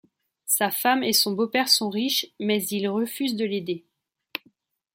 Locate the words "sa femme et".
0.47-1.13